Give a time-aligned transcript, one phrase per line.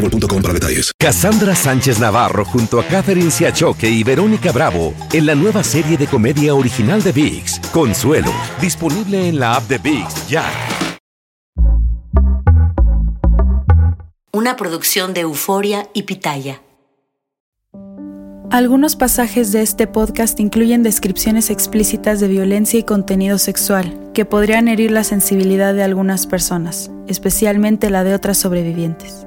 [0.00, 0.92] boostmobile.com para detalles.
[0.98, 6.06] Cassandra Sánchez Navarro junto a Catherine Siachoque y Verónica Bravo en la nueva serie de
[6.06, 10.44] comedia original de VIX, Consuelo, disponible en la app de VIX ya.
[14.32, 16.62] Una producción de Euforia y Pitaya.
[18.50, 24.66] Algunos pasajes de este podcast incluyen descripciones explícitas de violencia y contenido sexual que podrían
[24.66, 29.26] herir la sensibilidad de algunas personas, especialmente la de otras sobrevivientes.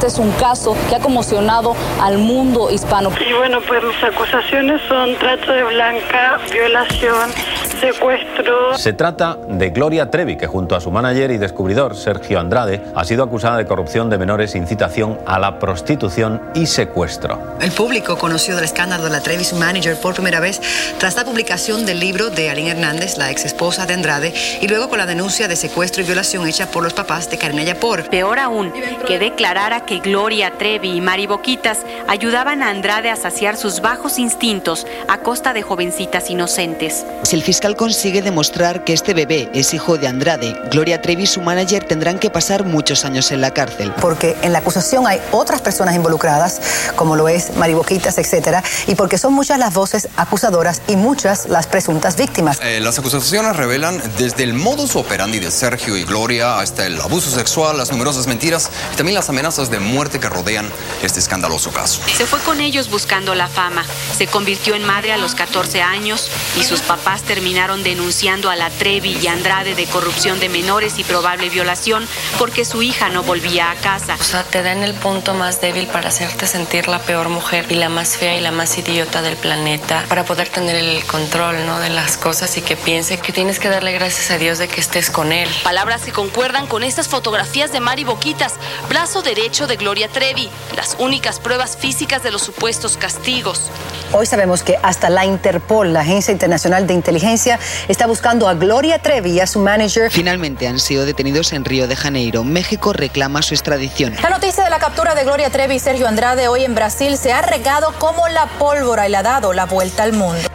[0.00, 3.10] Este es un caso que ha conmocionado al mundo hispano.
[3.20, 7.30] Y bueno, pues mis acusaciones son trato de blanca, violación,
[7.78, 8.78] secuestro.
[8.78, 13.04] Se trata de Gloria Trevi, que junto a su manager y descubridor Sergio Andrade ha
[13.04, 17.38] sido acusada de corrupción de menores, incitación a la prostitución y secuestro.
[17.60, 20.62] El público conoció del escándalo de la Trevi, su manager, por primera vez
[20.98, 24.88] tras la publicación del libro de Aline Hernández, la ex esposa de Andrade, y luego
[24.88, 28.08] con la denuncia de secuestro y violación hecha por los papás de Karina Yapor.
[28.08, 28.72] Peor aún,
[29.06, 34.20] que declarara que Gloria Trevi y Mari Boquitas ayudaban a Andrade a saciar sus bajos
[34.20, 37.04] instintos a costa de jovencitas inocentes.
[37.24, 41.26] Si el fiscal consigue demostrar que este bebé es hijo de Andrade, Gloria Trevi y
[41.26, 43.92] su manager tendrán que pasar muchos años en la cárcel.
[44.00, 48.94] Porque en la acusación hay otras personas involucradas, como lo es Mari Boquitas, etcétera, y
[48.94, 52.60] porque son muchas las voces acusadoras y muchas las presuntas víctimas.
[52.62, 57.28] Eh, las acusaciones revelan desde el modus operandi de Sergio y Gloria hasta el abuso
[57.28, 60.70] sexual, las numerosas mentiras y también las amenazas de muerte que rodean
[61.02, 62.00] este escandaloso caso.
[62.16, 63.84] Se fue con ellos buscando la fama.
[64.16, 68.70] Se convirtió en madre a los 14 años y sus papás terminaron denunciando a la
[68.70, 72.06] Trevi y Andrade de corrupción de menores y probable violación
[72.38, 74.16] porque su hija no volvía a casa.
[74.20, 77.74] O sea, te dan el punto más débil para hacerte sentir la peor mujer y
[77.74, 81.80] la más fea y la más idiota del planeta para poder tener el control, ¿no?
[81.80, 84.80] De las cosas y que piense que tienes que darle gracias a Dios de que
[84.80, 85.48] estés con él.
[85.62, 88.54] Palabras que concuerdan con estas fotografías de Mari Boquitas,
[88.88, 93.70] brazo derecho de Gloria Trevi, las únicas pruebas físicas de los supuestos castigos.
[94.12, 97.58] Hoy sabemos que hasta la Interpol, la Agencia Internacional de Inteligencia,
[97.88, 100.10] está buscando a Gloria Trevi y a su manager.
[100.10, 102.42] Finalmente han sido detenidos en Río de Janeiro.
[102.42, 104.16] México reclama su extradición.
[104.22, 107.32] La noticia de la captura de Gloria Trevi y Sergio Andrade hoy en Brasil se
[107.32, 110.49] ha regado como la pólvora y le ha dado la vuelta al mundo.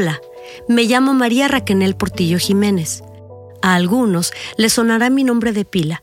[0.00, 0.18] Hola,
[0.66, 3.02] me llamo María Raquenel Portillo Jiménez.
[3.60, 6.02] A algunos les sonará mi nombre de pila,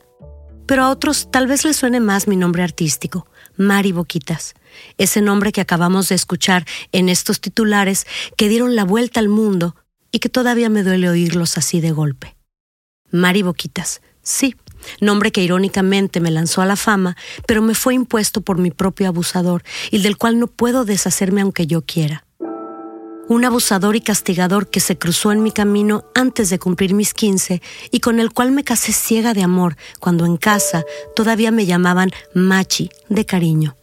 [0.66, 3.26] pero a otros tal vez les suene más mi nombre artístico,
[3.56, 4.54] Mari Boquitas,
[4.98, 9.74] ese nombre que acabamos de escuchar en estos titulares que dieron la vuelta al mundo
[10.12, 12.36] y que todavía me duele oírlos así de golpe.
[13.10, 14.54] Mari Boquitas, sí,
[15.00, 17.16] nombre que irónicamente me lanzó a la fama,
[17.48, 21.66] pero me fue impuesto por mi propio abusador y del cual no puedo deshacerme aunque
[21.66, 22.27] yo quiera
[23.28, 27.62] un abusador y castigador que se cruzó en mi camino antes de cumplir mis 15
[27.90, 30.84] y con el cual me casé ciega de amor cuando en casa
[31.14, 33.77] todavía me llamaban Machi de cariño.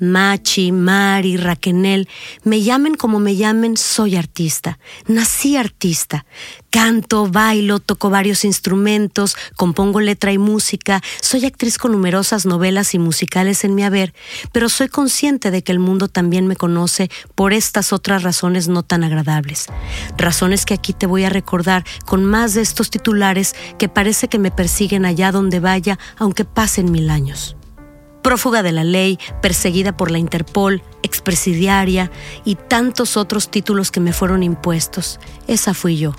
[0.00, 2.08] Machi, Mari, Raquenel,
[2.42, 4.78] me llamen como me llamen, soy artista.
[5.06, 6.26] Nací artista.
[6.70, 12.98] Canto, bailo, toco varios instrumentos, compongo letra y música, soy actriz con numerosas novelas y
[12.98, 14.12] musicales en mi haber,
[14.50, 18.82] pero soy consciente de que el mundo también me conoce por estas otras razones no
[18.82, 19.66] tan agradables.
[20.16, 24.40] Razones que aquí te voy a recordar con más de estos titulares que parece que
[24.40, 27.56] me persiguen allá donde vaya, aunque pasen mil años
[28.24, 32.10] prófuga de la ley, perseguida por la Interpol, expresidiaria
[32.44, 35.20] y tantos otros títulos que me fueron impuestos.
[35.46, 36.16] Esa fui yo.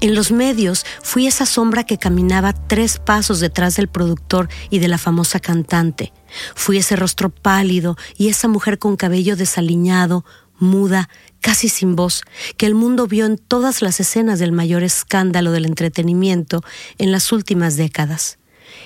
[0.00, 4.88] En los medios fui esa sombra que caminaba tres pasos detrás del productor y de
[4.88, 6.12] la famosa cantante.
[6.56, 10.24] Fui ese rostro pálido y esa mujer con cabello desaliñado,
[10.58, 11.08] muda,
[11.40, 12.22] casi sin voz,
[12.56, 16.64] que el mundo vio en todas las escenas del mayor escándalo del entretenimiento
[16.98, 18.38] en las últimas décadas.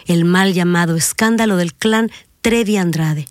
[0.07, 2.11] El mal llamado escándalo del clan
[2.43, 3.27] Trevi Andrade.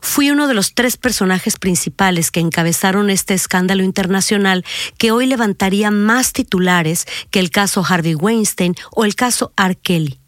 [0.00, 4.64] Fui uno de los tres personajes principales que encabezaron este escándalo internacional
[4.98, 9.76] que hoy levantaría más titulares que el caso Harvey Weinstein o el caso R.
[9.76, 10.18] Kelly.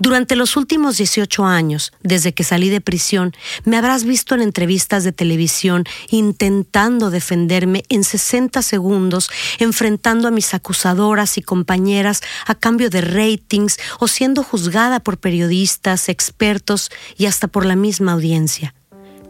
[0.00, 3.32] Durante los últimos 18 años, desde que salí de prisión,
[3.64, 9.28] me habrás visto en entrevistas de televisión intentando defenderme en 60 segundos,
[9.58, 16.08] enfrentando a mis acusadoras y compañeras a cambio de ratings o siendo juzgada por periodistas,
[16.08, 18.74] expertos y hasta por la misma audiencia.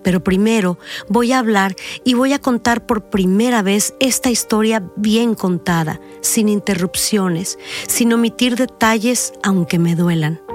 [0.04, 0.78] Pero primero
[1.08, 6.50] voy a hablar y voy a contar por primera vez esta historia bien contada, sin
[6.50, 10.47] interrupciones, sin omitir detalles aunque me duelan.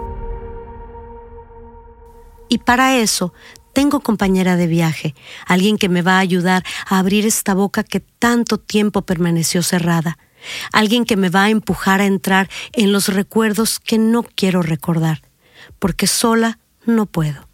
[2.53, 3.33] Y para eso
[3.73, 5.15] tengo compañera de viaje,
[5.47, 10.19] alguien que me va a ayudar a abrir esta boca que tanto tiempo permaneció cerrada,
[10.71, 15.23] alguien que me va a empujar a entrar en los recuerdos que no quiero recordar,
[15.79, 17.49] porque sola no puedo.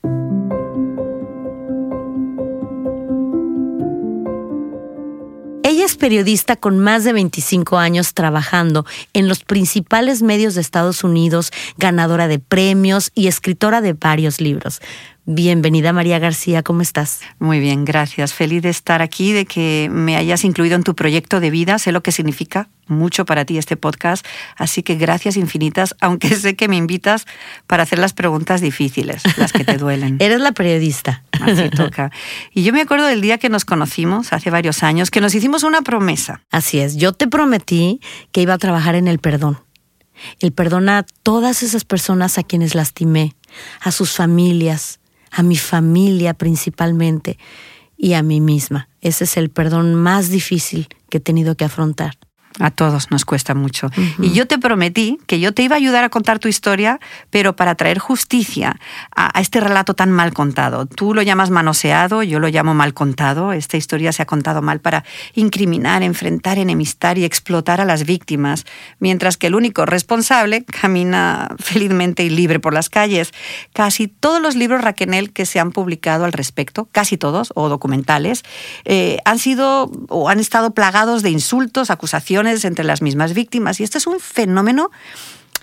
[5.90, 11.52] Es periodista con más de 25 años trabajando en los principales medios de Estados Unidos,
[11.78, 14.82] ganadora de premios y escritora de varios libros.
[15.32, 17.22] Bienvenida María García, ¿cómo estás?
[17.38, 18.34] Muy bien, gracias.
[18.34, 21.78] Feliz de estar aquí, de que me hayas incluido en tu proyecto de vida.
[21.78, 26.56] Sé lo que significa mucho para ti este podcast, así que gracias infinitas, aunque sé
[26.56, 27.28] que me invitas
[27.68, 30.18] para hacer las preguntas difíciles, las que te duelen.
[30.20, 31.24] Eres la periodista.
[31.40, 32.10] Así toca.
[32.52, 35.62] Y yo me acuerdo del día que nos conocimos, hace varios años, que nos hicimos
[35.62, 36.42] una promesa.
[36.50, 39.60] Así es, yo te prometí que iba a trabajar en el perdón.
[40.40, 43.36] El perdón a todas esas personas a quienes lastimé,
[43.80, 44.99] a sus familias,
[45.32, 47.38] a mi familia principalmente
[47.98, 48.90] y a mí misma.
[49.02, 52.18] Ese es el perdón más difícil que he tenido que afrontar.
[52.58, 53.90] A todos nos cuesta mucho.
[54.20, 57.00] Y yo te prometí que yo te iba a ayudar a contar tu historia,
[57.30, 58.80] pero para traer justicia
[59.16, 60.86] a, este relato tan mal contado.
[60.86, 63.54] Tú lo llamas manoseado, yo lo llamo mal contado.
[63.54, 65.06] Esta historia se ha contado mal para
[65.36, 68.66] incriminar, enfrentar, enemistar y explotar a las víctimas,
[69.00, 73.32] mientras que el único responsable camina felizmente y libre por las calles.
[73.74, 78.44] Casi todos los libros Raquenel que se han publicado al respecto, casi todos, o documentales,
[78.86, 83.80] eh, han sido o han estado plagados de insultos, acusaciones, entre las mismas víctimas.
[83.80, 84.92] Y este es un fenómeno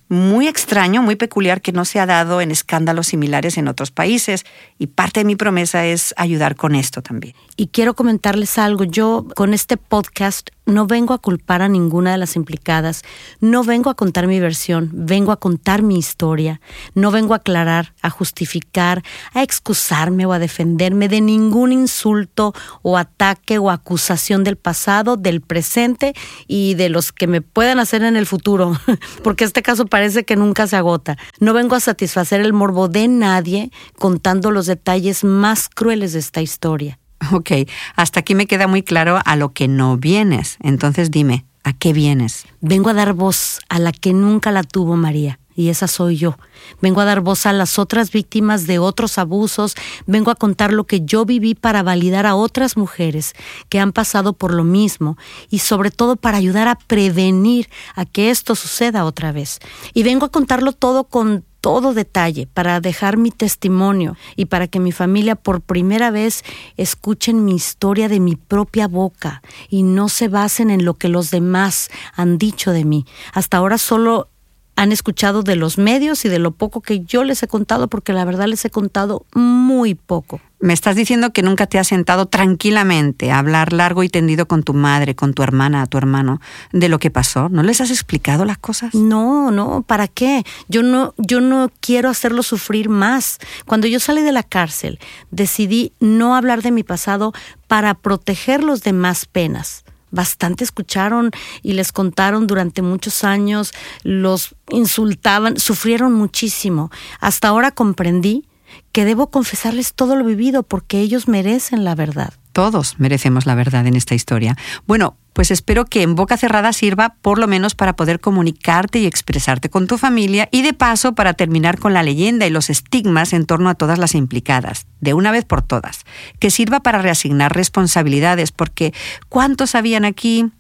[0.08, 4.44] muy extraño, muy peculiar que no se ha dado en escándalos similares en otros países
[4.78, 7.34] y parte de mi promesa es ayudar con esto también.
[7.56, 12.18] Y quiero comentarles algo, yo con este podcast no vengo a culpar a ninguna de
[12.18, 13.02] las implicadas,
[13.40, 16.60] no vengo a contar mi versión, vengo a contar mi historia,
[16.94, 19.02] no vengo a aclarar, a justificar,
[19.32, 22.52] a excusarme o a defenderme de ningún insulto
[22.82, 26.14] o ataque o acusación del pasado, del presente
[26.48, 28.78] y de los que me puedan hacer en el futuro,
[29.22, 31.16] porque este caso parece que nunca se agota.
[31.38, 36.42] No vengo a satisfacer el morbo de nadie contando los detalles más crueles de esta
[36.42, 36.98] historia.
[37.32, 37.50] Ok,
[37.94, 40.56] hasta aquí me queda muy claro a lo que no vienes.
[40.60, 42.46] Entonces dime, ¿a qué vienes?
[42.60, 46.36] Vengo a dar voz a la que nunca la tuvo María, y esa soy yo.
[46.80, 49.74] Vengo a dar voz a las otras víctimas de otros abusos,
[50.06, 53.32] vengo a contar lo que yo viví para validar a otras mujeres
[53.68, 55.16] que han pasado por lo mismo
[55.50, 59.58] y sobre todo para ayudar a prevenir a que esto suceda otra vez.
[59.94, 64.78] Y vengo a contarlo todo con todo detalle para dejar mi testimonio y para que
[64.78, 66.44] mi familia por primera vez
[66.76, 71.32] escuchen mi historia de mi propia boca y no se basen en lo que los
[71.32, 73.04] demás han dicho de mí.
[73.32, 74.28] Hasta ahora solo
[74.76, 78.12] han escuchado de los medios y de lo poco que yo les he contado, porque
[78.12, 80.40] la verdad les he contado muy poco.
[80.58, 84.62] Me estás diciendo que nunca te has sentado tranquilamente a hablar largo y tendido con
[84.62, 86.40] tu madre, con tu hermana, tu hermano,
[86.72, 87.48] de lo que pasó.
[87.48, 88.94] ¿No les has explicado las cosas?
[88.94, 90.44] No, no, ¿para qué?
[90.68, 93.38] Yo no, yo no quiero hacerlo sufrir más.
[93.66, 94.98] Cuando yo salí de la cárcel,
[95.30, 97.32] decidí no hablar de mi pasado
[97.66, 99.85] para protegerlos de más penas
[100.16, 101.30] bastante escucharon
[101.62, 106.90] y les contaron durante muchos años, los insultaban, sufrieron muchísimo.
[107.20, 108.48] Hasta ahora comprendí
[108.90, 112.32] que debo confesarles todo lo vivido porque ellos merecen la verdad.
[112.56, 114.56] Todos merecemos la verdad en esta historia.
[114.86, 119.04] Bueno, pues espero que en boca cerrada sirva por lo menos para poder comunicarte y
[119.04, 123.34] expresarte con tu familia y de paso para terminar con la leyenda y los estigmas
[123.34, 126.06] en torno a todas las implicadas, de una vez por todas.
[126.38, 128.94] Que sirva para reasignar responsabilidades, porque
[129.28, 130.50] ¿cuántos habían aquí?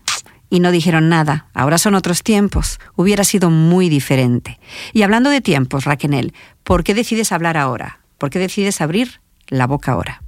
[0.50, 1.46] y no dijeron nada.
[1.54, 2.78] Ahora son otros tiempos.
[2.94, 4.60] Hubiera sido muy diferente.
[4.92, 8.00] Y hablando de tiempos, Raquel, ¿por qué decides hablar ahora?
[8.18, 10.25] ¿Por qué decides abrir la boca ahora?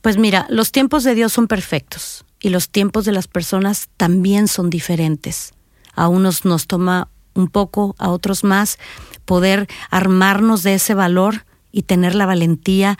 [0.00, 4.48] Pues mira, los tiempos de Dios son perfectos y los tiempos de las personas también
[4.48, 5.52] son diferentes.
[5.94, 8.78] A unos nos toma un poco, a otros más,
[9.24, 12.98] poder armarnos de ese valor y tener la valentía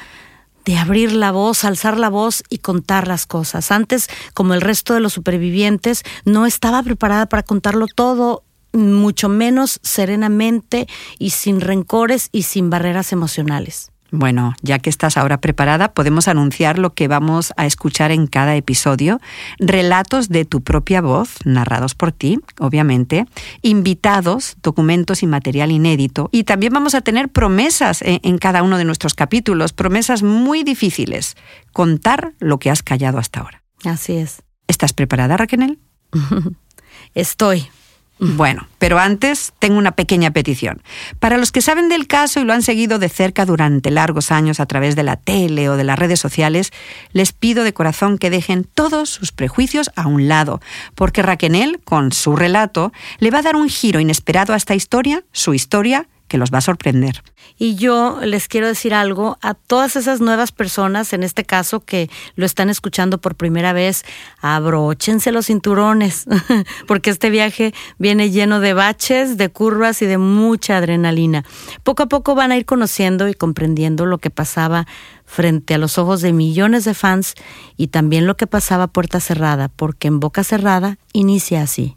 [0.64, 3.70] de abrir la voz, alzar la voz y contar las cosas.
[3.70, 9.80] Antes, como el resto de los supervivientes, no estaba preparada para contarlo todo, mucho menos
[9.82, 10.86] serenamente
[11.18, 13.90] y sin rencores y sin barreras emocionales.
[14.12, 18.56] Bueno, ya que estás ahora preparada, podemos anunciar lo que vamos a escuchar en cada
[18.56, 19.20] episodio.
[19.58, 23.26] Relatos de tu propia voz, narrados por ti, obviamente,
[23.62, 26.28] invitados, documentos y material inédito.
[26.32, 31.36] Y también vamos a tener promesas en, cada uno de nuestros capítulos, promesas muy difíciles.
[31.72, 33.62] Contar lo que has callado hasta ahora.
[33.84, 34.42] Así es.
[34.66, 35.78] ¿Estás preparada, Raquel?
[37.14, 37.68] Estoy.
[38.22, 40.82] Bueno, pero antes tengo una pequeña petición.
[41.20, 44.60] Para los que saben del caso y lo han seguido de cerca durante largos años
[44.60, 46.70] a través de la tele o de las redes sociales,
[47.12, 50.60] les pido de corazón que dejen todos sus prejuicios a un lado,
[50.94, 55.24] porque Raquel, con su relato, le va a dar un giro inesperado a esta historia,
[55.32, 57.24] su historia, que los va a sorprender.
[57.58, 62.08] Y yo les quiero decir algo a todas esas nuevas personas, en este caso que
[62.36, 64.04] lo están escuchando por primera vez,
[64.40, 66.26] abróchense los cinturones,
[66.86, 71.44] porque este viaje viene lleno de baches, de curvas y de mucha adrenalina.
[71.82, 74.86] Poco a poco van a ir conociendo y comprendiendo lo que pasaba
[75.26, 77.34] frente a los ojos de millones de fans
[77.76, 81.96] y también lo que pasaba puerta cerrada, porque en boca cerrada inicia así.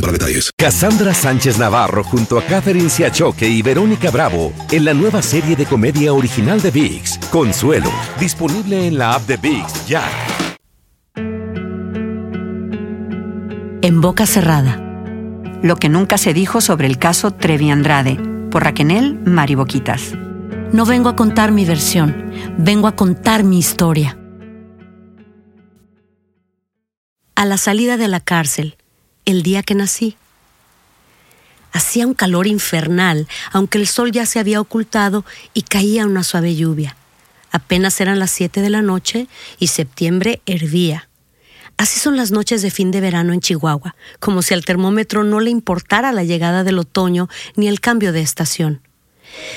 [0.00, 0.50] para detalles.
[0.56, 5.66] Cassandra Sánchez Navarro junto a Catherine Siachoque y Verónica Bravo en la nueva serie de
[5.66, 10.08] comedia original de VIX, Consuelo, disponible en la app de VIX ya.
[13.82, 14.84] En boca cerrada.
[15.62, 18.16] Lo que nunca se dijo sobre el caso Trevi Andrade,
[18.50, 20.14] por Raquel Mariboquitas.
[20.72, 24.18] No vengo a contar mi versión, vengo a contar mi historia.
[27.34, 28.77] A la salida de la cárcel,
[29.28, 30.16] el día que nací.
[31.72, 36.56] Hacía un calor infernal, aunque el sol ya se había ocultado y caía una suave
[36.56, 36.96] lluvia.
[37.52, 41.10] Apenas eran las siete de la noche y septiembre hervía.
[41.76, 45.40] Así son las noches de fin de verano en Chihuahua, como si al termómetro no
[45.40, 48.80] le importara la llegada del otoño ni el cambio de estación.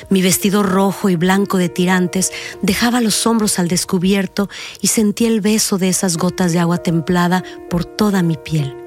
[0.09, 4.49] Mi vestido rojo y blanco de tirantes dejaba los hombros al descubierto
[4.81, 8.80] y sentía el beso de esas gotas de agua templada por toda mi piel.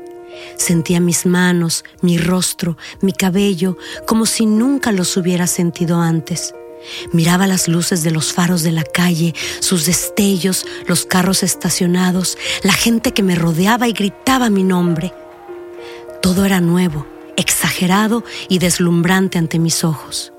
[0.56, 3.76] Sentía mis manos, mi rostro, mi cabello,
[4.06, 6.54] como si nunca los hubiera sentido antes.
[7.12, 12.72] Miraba las luces de los faros de la calle, sus destellos, los carros estacionados, la
[12.72, 15.12] gente que me rodeaba y gritaba mi nombre.
[16.20, 20.32] Todo era nuevo, exagerado y deslumbrante ante mis ojos.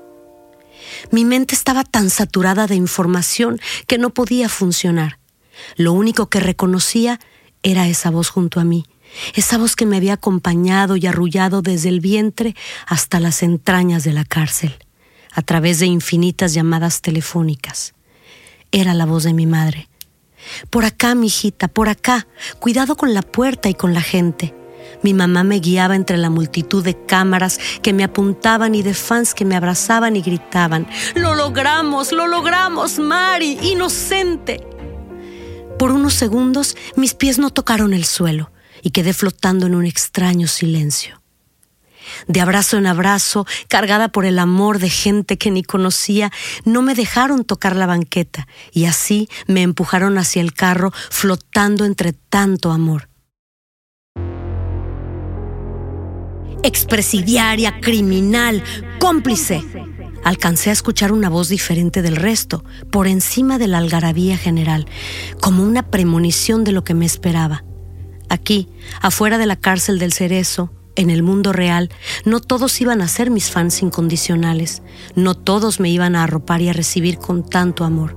[1.10, 5.18] Mi mente estaba tan saturada de información que no podía funcionar.
[5.76, 7.20] Lo único que reconocía
[7.62, 8.86] era esa voz junto a mí,
[9.34, 12.54] esa voz que me había acompañado y arrullado desde el vientre
[12.86, 14.76] hasta las entrañas de la cárcel,
[15.32, 17.94] a través de infinitas llamadas telefónicas.
[18.72, 19.88] Era la voz de mi madre.
[20.70, 22.26] Por acá, mi hijita, por acá,
[22.58, 24.54] cuidado con la puerta y con la gente.
[25.02, 29.34] Mi mamá me guiaba entre la multitud de cámaras que me apuntaban y de fans
[29.34, 34.66] que me abrazaban y gritaban, Lo logramos, lo logramos, Mari, inocente.
[35.78, 38.50] Por unos segundos mis pies no tocaron el suelo
[38.86, 41.20] y quedé flotando en un extraño silencio.
[42.28, 46.30] De abrazo en abrazo, cargada por el amor de gente que ni conocía,
[46.64, 52.12] no me dejaron tocar la banqueta y así me empujaron hacia el carro flotando entre
[52.12, 53.08] tanto amor.
[56.62, 58.62] Expresidiaria, criminal,
[59.00, 59.64] cómplice.
[60.22, 64.86] Alcancé a escuchar una voz diferente del resto, por encima de la algarabía general,
[65.40, 67.64] como una premonición de lo que me esperaba.
[68.28, 68.68] Aquí,
[69.00, 71.90] afuera de la cárcel del Cerezo, en el mundo real,
[72.24, 74.82] no todos iban a ser mis fans incondicionales,
[75.14, 78.16] no todos me iban a arropar y a recibir con tanto amor.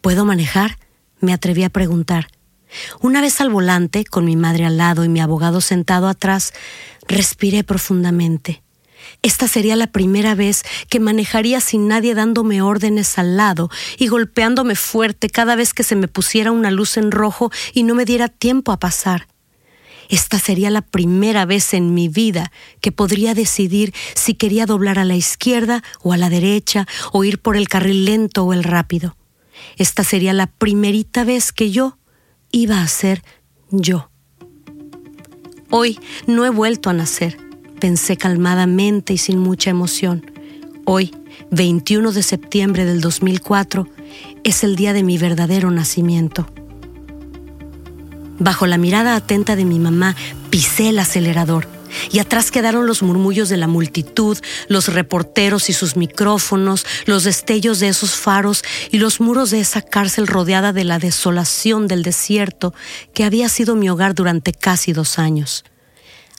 [0.00, 0.78] ¿Puedo manejar?
[1.20, 2.28] Me atreví a preguntar.
[3.00, 6.52] Una vez al volante, con mi madre al lado y mi abogado sentado atrás,
[7.08, 8.63] respiré profundamente.
[9.24, 14.74] Esta sería la primera vez que manejaría sin nadie dándome órdenes al lado y golpeándome
[14.74, 18.28] fuerte cada vez que se me pusiera una luz en rojo y no me diera
[18.28, 19.26] tiempo a pasar.
[20.10, 22.52] Esta sería la primera vez en mi vida
[22.82, 27.38] que podría decidir si quería doblar a la izquierda o a la derecha o ir
[27.38, 29.16] por el carril lento o el rápido.
[29.78, 31.96] Esta sería la primerita vez que yo
[32.50, 33.24] iba a ser
[33.70, 34.10] yo.
[35.70, 37.38] Hoy no he vuelto a nacer,
[37.80, 40.24] pensé calmadamente y sin mucha emoción.
[40.84, 41.14] Hoy,
[41.50, 43.88] 21 de septiembre del 2004,
[44.44, 46.46] es el día de mi verdadero nacimiento.
[48.38, 50.16] Bajo la mirada atenta de mi mamá,
[50.50, 51.68] pisé el acelerador
[52.10, 54.38] y atrás quedaron los murmullos de la multitud,
[54.68, 59.82] los reporteros y sus micrófonos, los destellos de esos faros y los muros de esa
[59.82, 62.74] cárcel rodeada de la desolación del desierto
[63.12, 65.64] que había sido mi hogar durante casi dos años.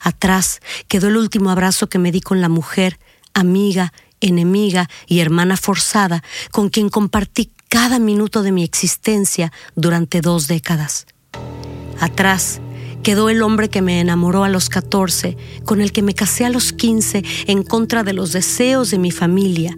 [0.06, 0.60] Atrás.
[0.86, 3.00] Quedó el último abrazo que me di con la mujer,
[3.34, 6.22] amiga, enemiga y hermana forzada
[6.52, 11.06] con quien compartí cada minuto de mi existencia durante dos décadas.
[11.98, 12.60] Atrás
[13.02, 16.50] quedó el hombre que me enamoró a los 14, con el que me casé a
[16.50, 19.76] los 15 en contra de los deseos de mi familia,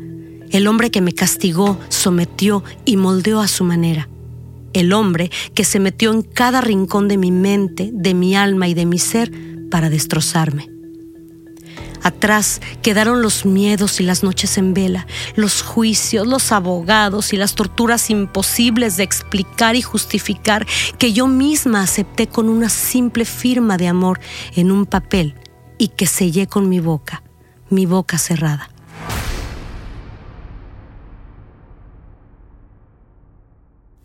[0.50, 4.10] el hombre que me castigó, sometió y moldeó a su manera,
[4.74, 8.74] el hombre que se metió en cada rincón de mi mente, de mi alma y
[8.74, 9.30] de mi ser
[9.70, 10.68] para destrozarme.
[12.02, 17.54] Atrás quedaron los miedos y las noches en vela, los juicios, los abogados y las
[17.54, 20.66] torturas imposibles de explicar y justificar
[20.98, 24.20] que yo misma acepté con una simple firma de amor
[24.54, 25.34] en un papel
[25.76, 27.22] y que sellé con mi boca,
[27.68, 28.70] mi boca cerrada.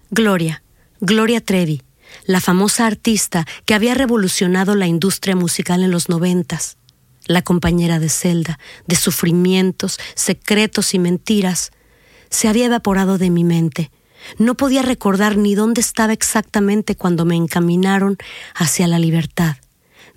[0.10, 0.64] Gloria,
[1.00, 1.82] Gloria Trevi,
[2.26, 6.78] la famosa artista que había revolucionado la industria musical en los noventas
[7.26, 11.72] la compañera de celda, de sufrimientos, secretos y mentiras,
[12.30, 13.92] se había evaporado de mi mente.
[14.38, 18.18] No podía recordar ni dónde estaba exactamente cuando me encaminaron
[18.56, 19.58] hacia la libertad.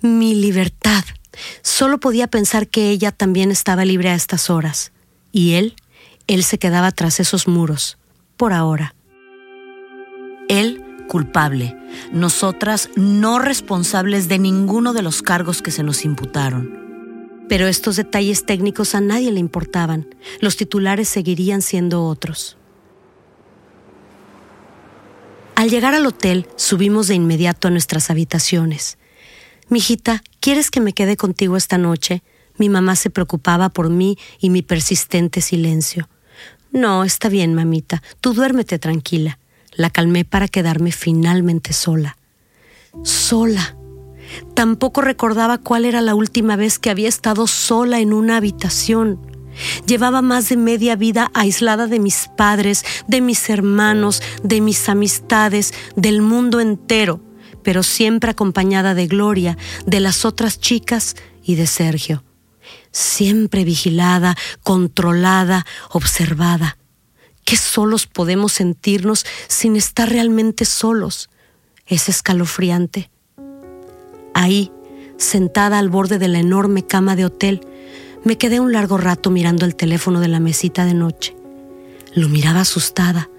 [0.01, 1.03] Mi libertad.
[1.61, 4.91] Solo podía pensar que ella también estaba libre a estas horas.
[5.31, 5.75] Y él,
[6.27, 7.97] él se quedaba tras esos muros,
[8.37, 8.95] por ahora.
[10.47, 11.75] Él culpable,
[12.11, 16.87] nosotras no responsables de ninguno de los cargos que se nos imputaron.
[17.49, 20.13] Pero estos detalles técnicos a nadie le importaban.
[20.41, 22.57] Los titulares seguirían siendo otros.
[25.55, 28.97] Al llegar al hotel, subimos de inmediato a nuestras habitaciones.
[29.69, 32.21] Mijita, ¿quieres que me quede contigo esta noche?
[32.57, 36.09] Mi mamá se preocupaba por mí y mi persistente silencio.
[36.71, 39.39] No, está bien, mamita, tú duérmete tranquila.
[39.77, 42.17] La calmé para quedarme finalmente sola.
[43.03, 43.77] Sola.
[44.55, 49.19] Tampoco recordaba cuál era la última vez que había estado sola en una habitación.
[49.85, 55.73] Llevaba más de media vida aislada de mis padres, de mis hermanos, de mis amistades,
[55.95, 57.21] del mundo entero,
[57.63, 62.23] pero siempre acompañada de Gloria, de las otras chicas y de Sergio.
[62.91, 66.76] Siempre vigilada, controlada, observada.
[67.47, 71.29] Qué solos podemos sentirnos sin estar realmente solos.
[71.85, 73.09] Es escalofriante.
[74.33, 74.69] Ahí,
[75.17, 77.65] sentada al borde de la enorme cama de hotel,
[78.25, 81.37] me quedé un largo rato mirando el teléfono de la mesita de noche.
[82.13, 83.29] Lo miraba asustada,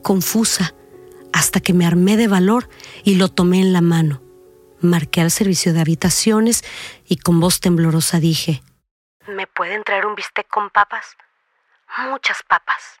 [0.00, 0.72] confusa,
[1.34, 2.70] hasta que me armé de valor
[3.04, 4.22] y lo tomé en la mano.
[4.80, 6.64] Marqué al servicio de habitaciones
[7.06, 8.62] y con voz temblorosa dije,
[9.26, 11.04] ¿Me pueden traer un bistec con papas?
[12.08, 12.98] Muchas papas.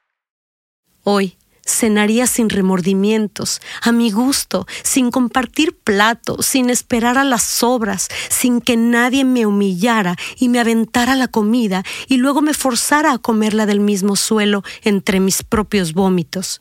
[1.10, 8.08] Hoy, cenaría sin remordimientos, a mi gusto, sin compartir platos, sin esperar a las sobras,
[8.28, 13.18] sin que nadie me humillara y me aventara la comida y luego me forzara a
[13.18, 16.60] comerla del mismo suelo entre mis propios vómitos.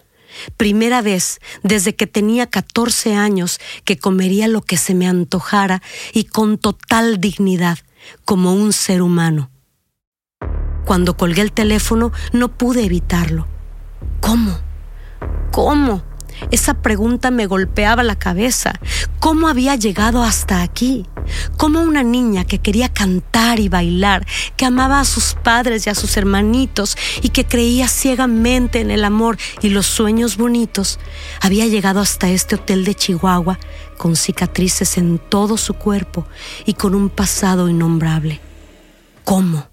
[0.55, 5.81] Primera vez desde que tenía 14 años que comería lo que se me antojara
[6.13, 7.79] y con total dignidad,
[8.23, 9.51] como un ser humano.
[10.85, 13.56] Cuando colgué el teléfono no pude evitarlo.
[14.19, 14.57] ¿Cómo?
[15.51, 16.03] ¿Cómo?
[16.51, 18.73] Esa pregunta me golpeaba la cabeza.
[19.19, 21.05] ¿Cómo había llegado hasta aquí?
[21.57, 25.95] ¿Cómo una niña que quería cantar y bailar, que amaba a sus padres y a
[25.95, 30.99] sus hermanitos y que creía ciegamente en el amor y los sueños bonitos,
[31.41, 33.59] había llegado hasta este hotel de Chihuahua
[33.97, 36.25] con cicatrices en todo su cuerpo
[36.65, 38.39] y con un pasado innombrable?
[39.23, 39.67] ¿Cómo?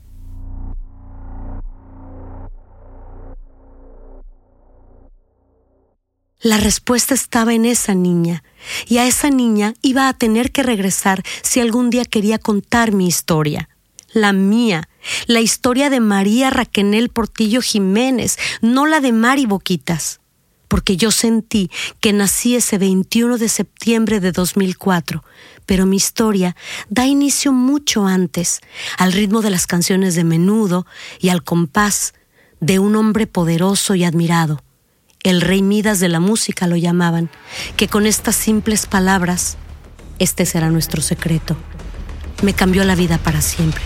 [6.45, 8.45] La respuesta estaba en esa niña,
[8.87, 13.07] y a esa niña iba a tener que regresar si algún día quería contar mi
[13.09, 13.71] historia,
[14.13, 14.91] la mía,
[15.27, 20.21] la historia de María Raquenel Portillo Jiménez, no la de Mari Boquitas,
[20.69, 25.25] porque yo sentí que nací ese 21 de septiembre de 2004,
[25.65, 26.57] pero mi historia
[26.91, 28.61] da inicio mucho antes,
[28.99, 30.85] al ritmo de las canciones de menudo
[31.21, 32.13] y al compás
[32.61, 34.64] de un hombre poderoso y admirado.
[35.25, 37.31] El rey Midas de la música lo llamaban,
[37.79, 39.57] que con estas simples palabras,
[40.19, 41.57] este será nuestro secreto,
[42.43, 43.83] me cambió la vida para siempre.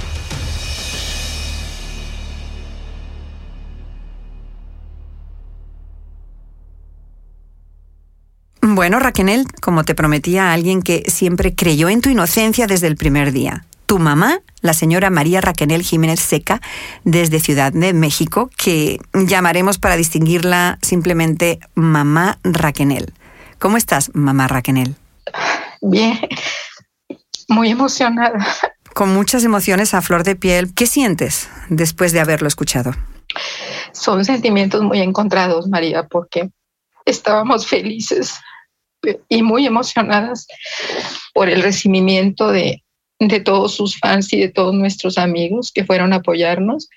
[8.61, 13.31] Bueno, Raquel, como te prometía alguien que siempre creyó en tu inocencia desde el primer
[13.31, 13.65] día.
[13.89, 16.61] Tu mamá, la señora María Raquel Jiménez Seca,
[17.05, 23.15] desde Ciudad de México, que llamaremos para distinguirla simplemente Mamá Raquel.
[23.59, 24.95] ¿Cómo estás, Mamá Raquel?
[25.81, 26.21] Bien,
[27.49, 28.47] muy emocionada.
[28.93, 30.75] Con muchas emociones a flor de piel.
[30.75, 32.93] ¿Qué sientes después de haberlo escuchado?
[33.93, 36.51] Son sentimientos muy encontrados, María, porque
[37.07, 38.39] estábamos felices
[39.31, 40.47] y muy emocionadas
[41.33, 42.83] por el recibimiento de,
[43.19, 46.89] de todos sus fans y de todos nuestros amigos que fueron a apoyarnos.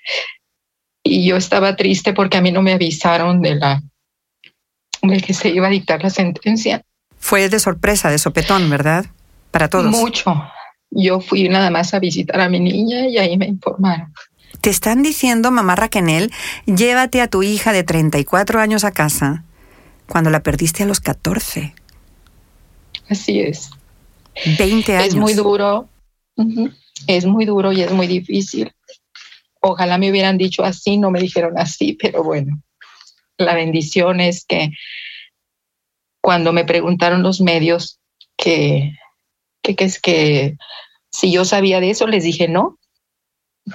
[1.02, 3.82] Y yo estaba triste porque a mí no me avisaron de la
[5.02, 6.84] de que se iba a dictar la sentencia.
[7.18, 9.06] Fue de sorpresa, de sopetón, ¿verdad?
[9.50, 9.90] Para todos.
[9.90, 10.32] Mucho.
[10.90, 14.12] Yo fui nada más a visitar a mi niña y ahí me informaron.
[14.60, 16.30] Te están diciendo, mamá Raquel,
[16.66, 19.44] llévate a tu hija de 34 años a casa
[20.06, 21.74] cuando la perdiste a los 14.
[23.08, 23.70] Así es.
[24.58, 25.08] 20 años.
[25.08, 25.88] Es muy duro,
[27.06, 28.72] es muy duro y es muy difícil.
[29.60, 32.62] Ojalá me hubieran dicho así, no me dijeron así, pero bueno,
[33.36, 34.70] la bendición es que
[36.20, 38.00] cuando me preguntaron los medios
[38.36, 38.92] que,
[39.62, 40.56] es que
[41.10, 42.78] si yo sabía de eso, les dije no,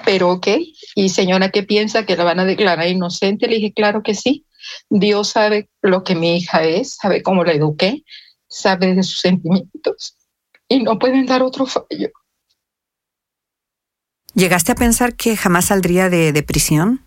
[0.05, 0.47] pero ok.
[0.95, 3.47] Y señora, ¿qué piensa que la van a declarar inocente?
[3.47, 4.45] Le dije, claro que sí.
[4.89, 8.03] Dios sabe lo que mi hija es, sabe cómo la eduqué,
[8.49, 10.17] sabe de sus sentimientos
[10.67, 12.11] y no pueden dar otro fallo.
[14.37, 17.03] ¿Llegaste a pensar que jamás saldría de, prisión?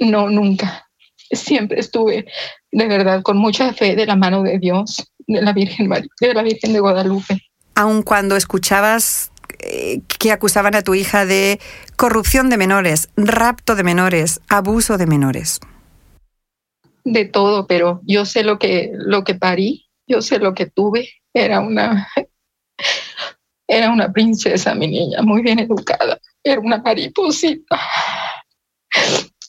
[0.00, 0.86] No, nunca.
[1.30, 2.26] Siempre estuve
[2.70, 6.42] de verdad con mucha fe de la mano de Dios, de la Virgen de la
[6.42, 7.40] Virgen de Guadalupe.
[7.74, 11.58] Aun cuando escuchabas eh, que acusaban a tu hija de
[11.96, 15.60] corrupción de menores, rapto de menores, abuso de menores.
[17.02, 21.08] De todo, pero yo sé lo que lo que parí, yo sé lo que tuve.
[21.32, 22.08] Era una
[23.66, 26.20] era una princesa, mi niña, muy bien educada.
[26.42, 27.78] Era una mariposita.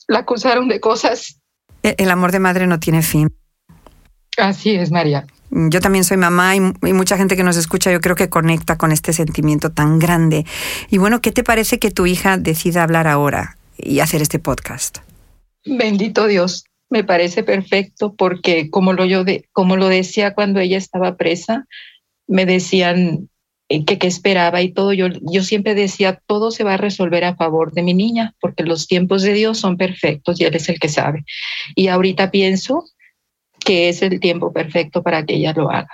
[0.08, 1.40] La acusaron de cosas.
[1.82, 3.32] E-, el amor de madre no tiene fin.
[4.36, 5.26] Así es, María.
[5.50, 8.92] Yo también soy mamá y, mucha gente que nos escucha yo creo que conecta con
[8.92, 10.46] este sentimiento tan grande.
[10.90, 14.98] Y bueno, ¿qué te parece que tu hija decida hablar ahora y hacer este podcast?
[15.64, 20.78] Bendito Dios, me parece perfecto porque como lo, yo de, como lo decía cuando ella
[20.78, 21.66] estaba presa,
[22.28, 23.28] me decían,
[23.70, 24.92] que, esperaba y todo.
[24.92, 28.64] Yo, yo siempre decía, todo se va a resolver a favor de mi niña, porque
[28.64, 31.24] los tiempos de Dios son perfectos y Él es el que sabe.
[31.76, 32.84] Y ahorita pienso
[33.60, 35.90] que es el tiempo perfecto para que ella lo haga.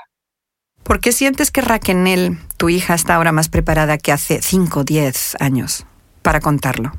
[0.82, 4.84] ¿Por qué sientes que Raquel, tu hija, está ahora más preparada que hace 5 o
[4.84, 5.84] 10 años
[6.22, 6.92] para contarlo?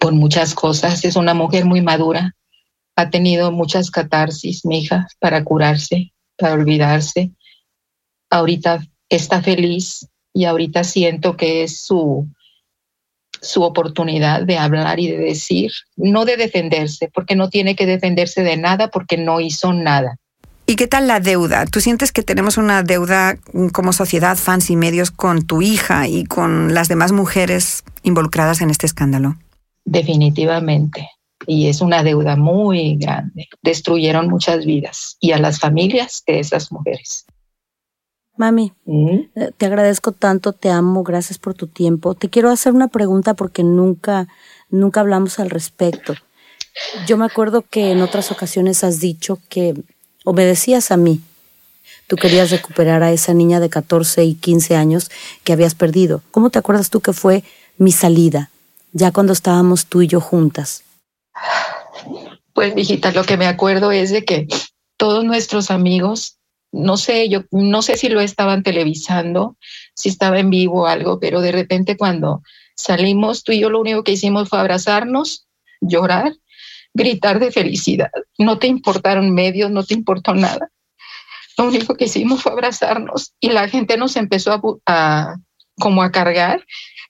[0.00, 1.04] Por muchas cosas.
[1.04, 2.34] Es una mujer muy madura.
[2.96, 7.30] Ha tenido muchas catarsis, mi hija, para curarse, para olvidarse.
[8.30, 8.80] Ahorita
[9.16, 12.26] está feliz y ahorita siento que es su,
[13.40, 18.42] su oportunidad de hablar y de decir, no de defenderse, porque no tiene que defenderse
[18.42, 20.18] de nada porque no hizo nada.
[20.66, 21.66] ¿Y qué tal la deuda?
[21.66, 23.36] ¿Tú sientes que tenemos una deuda
[23.72, 28.70] como sociedad, fans y medios con tu hija y con las demás mujeres involucradas en
[28.70, 29.36] este escándalo?
[29.84, 31.10] Definitivamente.
[31.46, 33.48] Y es una deuda muy grande.
[33.62, 37.26] Destruyeron muchas vidas y a las familias de esas mujeres.
[38.36, 42.14] Mami, eh, te agradezco tanto, te amo, gracias por tu tiempo.
[42.14, 44.26] Te quiero hacer una pregunta porque nunca,
[44.70, 46.14] nunca hablamos al respecto.
[47.06, 49.74] Yo me acuerdo que en otras ocasiones has dicho que
[50.24, 51.20] obedecías a mí.
[52.08, 55.10] Tú querías recuperar a esa niña de 14 y 15 años
[55.44, 56.22] que habías perdido.
[56.32, 57.44] ¿Cómo te acuerdas tú que fue
[57.78, 58.50] mi salida,
[58.92, 60.82] ya cuando estábamos tú y yo juntas?
[62.52, 64.48] Pues, hijita, lo que me acuerdo es de que
[64.96, 66.38] todos nuestros amigos
[66.74, 69.56] no sé, yo no sé si lo estaban televisando,
[69.94, 72.42] si estaba en vivo o algo, pero de repente cuando
[72.76, 75.46] salimos, tú y yo lo único que hicimos fue abrazarnos,
[75.80, 76.34] llorar,
[76.92, 78.10] gritar de felicidad.
[78.38, 80.70] No te importaron medios, no te importó nada.
[81.56, 85.36] Lo único que hicimos fue abrazarnos y la gente nos empezó a,
[85.78, 86.64] como a cargar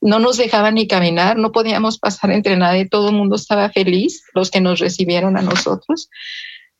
[0.04, 4.22] no nos dejaban ni caminar, no podíamos pasar entre nadie, todo el mundo estaba feliz,
[4.34, 6.10] los que nos recibieron a nosotros,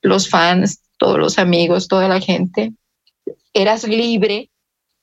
[0.03, 2.73] los fans, todos los amigos, toda la gente.
[3.53, 4.51] Eras libre,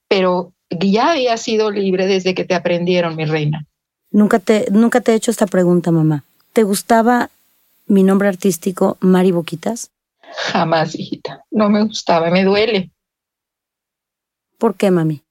[0.08, 3.66] pero ya había sido libre desde que te aprendieron, mi reina.
[4.12, 6.24] Nunca te, nunca te he hecho esta pregunta, mamá.
[6.54, 7.30] ¿Te gustaba
[7.88, 9.92] mi nombre artístico, Mari Boquitas?
[10.52, 11.46] Jamás, hijita.
[11.52, 12.92] No me gustaba, me duele.
[14.58, 15.24] ¿Por qué, mami?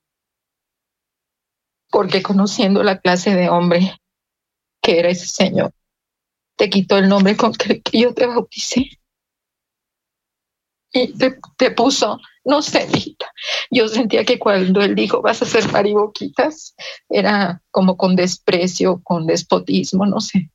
[1.91, 3.97] Porque conociendo la clase de hombre
[4.83, 5.73] que era ese señor,
[6.57, 9.00] te quitó el nombre con que yo te bauticé.
[10.93, 12.89] Y te, puso no sé.
[13.71, 16.75] Yo sentía que cuando él dijo vas a ser mariboquitas,
[17.09, 20.51] era como con desprecio, con despotismo, no sé.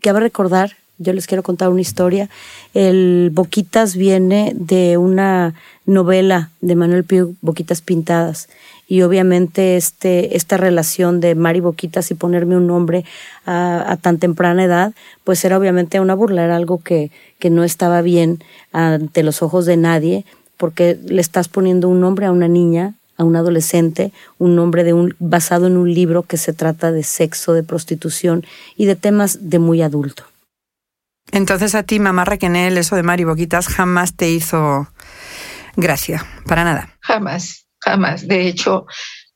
[0.00, 2.28] Cabe recordar, yo les quiero contar una historia.
[2.74, 5.54] El Boquitas viene de una
[5.86, 8.48] novela de Manuel Pío, Boquitas Pintadas.
[8.88, 13.04] Y obviamente este, esta relación de Mari Boquitas y ponerme un nombre
[13.46, 14.92] a, tan temprana edad,
[15.24, 19.64] pues era obviamente una burla, era algo que, que no estaba bien ante los ojos
[19.66, 20.24] de nadie
[20.62, 24.92] porque le estás poniendo un nombre a una niña, a un adolescente, un nombre de
[24.92, 28.44] un, basado en un libro que se trata de sexo, de prostitución
[28.76, 30.24] y de temas de muy adulto.
[31.32, 34.86] Entonces a ti, mamá Raquenel, eso de Mari Boquitas jamás te hizo
[35.76, 36.90] gracia, para nada.
[37.00, 38.28] Jamás, jamás.
[38.28, 38.86] De hecho,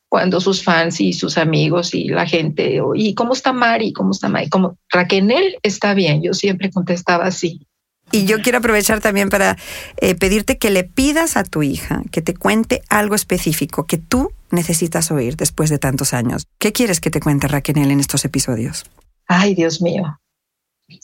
[0.09, 3.93] cuando sus fans y sus amigos y la gente, ¿y cómo está Mari?
[3.93, 4.51] ¿Cómo está Mari?
[4.51, 7.67] Como Raquenel está bien, yo siempre contestaba así.
[8.13, 9.57] Y yo quiero aprovechar también para
[9.97, 14.31] eh, pedirte que le pidas a tu hija que te cuente algo específico que tú
[14.51, 16.47] necesitas oír después de tantos años.
[16.59, 18.85] ¿Qué quieres que te cuente Raquel en estos episodios?
[19.27, 20.21] Ay, Dios mío,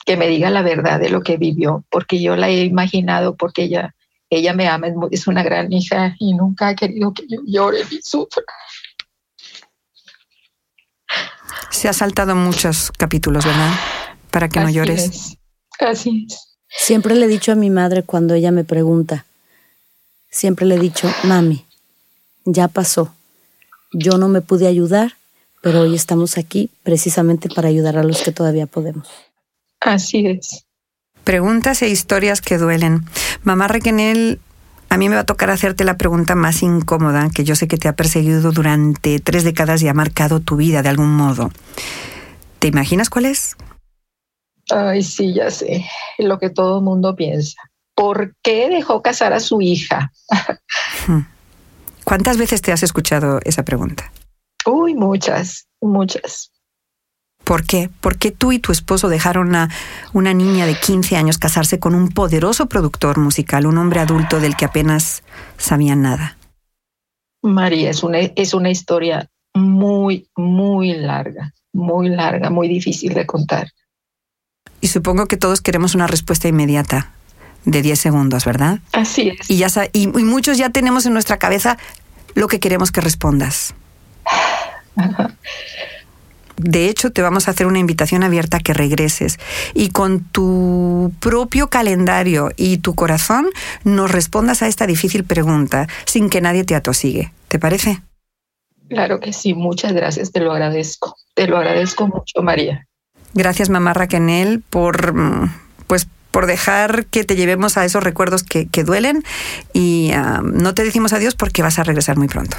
[0.05, 3.64] que me diga la verdad de lo que vivió, porque yo la he imaginado, porque
[3.64, 3.95] ella,
[4.31, 8.01] ella me ama, es una gran hija y nunca ha querido que yo llore ni
[8.03, 8.45] sufra.
[11.71, 13.73] Se ha saltado muchos capítulos, ¿verdad?
[14.31, 15.05] Para que no llores.
[15.05, 15.37] Es.
[15.81, 16.53] Así es.
[16.68, 19.27] Siempre le he dicho a mi madre cuando ella me pregunta,
[20.31, 21.66] siempre le he dicho, mami,
[22.45, 23.14] ya pasó.
[23.92, 25.16] Yo no me pude ayudar,
[25.61, 29.07] pero hoy estamos aquí precisamente para ayudar a los que todavía podemos.
[29.85, 30.66] Así es.
[31.25, 33.05] Preguntas e historias que duelen.
[33.42, 34.40] Mamá Requenel,
[34.88, 37.79] a mí me va a tocar hacerte la pregunta más incómoda, que yo sé que
[37.79, 41.51] te ha perseguido durante tres décadas y ha marcado tu vida de algún modo.
[42.59, 43.57] ¿Te imaginas cuál es?
[44.71, 45.85] Ay, sí, ya sé,
[46.18, 47.57] lo que todo el mundo piensa.
[47.95, 50.12] ¿Por qué dejó casar a su hija?
[51.07, 51.23] Hmm.
[52.05, 54.12] ¿Cuántas veces te has escuchado esa pregunta?
[54.66, 56.52] Uy, muchas, muchas.
[57.45, 57.91] ¿Por qué?
[58.01, 59.69] ¿Por qué tú y tu esposo dejaron a
[60.13, 64.57] una niña de 15 años casarse con un poderoso productor musical, un hombre adulto del
[64.57, 65.23] que apenas
[65.59, 66.37] sabían nada?
[67.43, 73.69] María, es una, es una historia muy, muy larga, muy larga, muy difícil de contar.
[74.81, 77.13] Y supongo que todos queremos una respuesta inmediata
[77.65, 78.81] de 10 segundos, ¿verdad?
[78.93, 79.51] Así es.
[79.51, 81.79] Y, ya, y, y muchos ya tenemos en nuestra cabeza
[82.35, 83.75] lo que queremos que respondas.
[86.62, 89.38] De hecho, te vamos a hacer una invitación abierta a que regreses
[89.75, 93.46] y con tu propio calendario y tu corazón
[93.85, 97.33] nos respondas a esta difícil pregunta sin que nadie te atosigue.
[97.48, 98.01] ¿Te parece?
[98.88, 101.16] Claro que sí, muchas gracias, te lo agradezco.
[101.35, 102.87] Te lo agradezco mucho, María.
[103.35, 105.14] Gracias, mamá Raquenel, por
[105.87, 109.22] pues por dejar que te llevemos a esos recuerdos que, que duelen
[109.72, 112.57] y uh, no te decimos adiós porque vas a regresar muy pronto.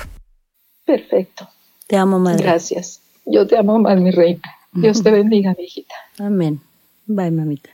[0.85, 1.49] Perfecto.
[1.87, 2.43] Te amo, madre.
[2.43, 3.02] Gracias.
[3.25, 4.41] Yo te amo más, mi reina.
[4.73, 5.95] Dios te bendiga, mi hijita.
[6.19, 6.61] Amén.
[7.05, 7.69] Bye, mamita.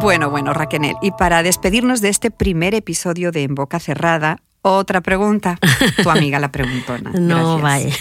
[0.00, 5.00] Bueno, bueno, Raquenel, y para despedirnos de este primer episodio de En Boca Cerrada, otra
[5.00, 5.58] pregunta.
[6.02, 7.10] Tu amiga la preguntona.
[7.12, 7.94] no, vaya.